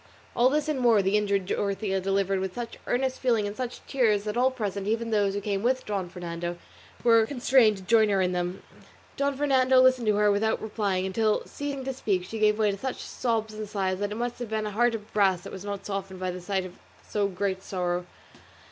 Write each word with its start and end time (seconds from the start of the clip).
All 0.35 0.49
this 0.49 0.67
and 0.67 0.79
more 0.79 1.03
the 1.03 1.15
injured 1.15 1.45
Dorothea 1.45 1.99
delivered 2.01 2.39
with 2.39 2.55
such 2.55 2.79
earnest 2.87 3.19
feeling 3.19 3.45
and 3.45 3.55
such 3.55 3.85
tears 3.85 4.23
that 4.23 4.35
all 4.35 4.49
present, 4.49 4.87
even 4.87 5.11
those 5.11 5.35
who 5.35 5.41
came 5.41 5.61
with 5.61 5.85
Don 5.85 6.09
Fernando, 6.09 6.57
were 7.03 7.27
constrained 7.27 7.77
to 7.77 7.83
join 7.83 8.09
her 8.09 8.19
in 8.19 8.31
them. 8.31 8.63
Don 9.15 9.37
Fernando 9.37 9.79
listened 9.79 10.07
to 10.07 10.15
her 10.15 10.31
without 10.31 10.59
replying, 10.59 11.05
until, 11.05 11.45
ceasing 11.45 11.85
to 11.85 11.93
speak, 11.93 12.23
she 12.25 12.39
gave 12.39 12.57
way 12.57 12.71
to 12.71 12.77
such 12.79 12.97
sobs 13.01 13.53
and 13.53 13.69
sighs 13.69 13.99
that 13.99 14.11
it 14.11 14.15
must 14.15 14.39
have 14.39 14.49
been 14.49 14.65
a 14.65 14.71
heart 14.71 14.95
of 14.95 15.13
brass 15.13 15.41
that 15.41 15.53
was 15.53 15.63
not 15.65 15.85
softened 15.85 16.19
by 16.19 16.31
the 16.31 16.41
sight 16.41 16.65
of 16.65 16.79
so 17.07 17.27
great 17.27 17.61
sorrow. 17.61 18.07